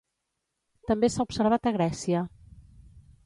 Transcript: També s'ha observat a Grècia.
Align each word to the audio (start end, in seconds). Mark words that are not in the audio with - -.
També 0.91 1.09
s'ha 1.15 1.27
observat 1.29 1.69
a 1.71 1.75
Grècia. 1.77 2.23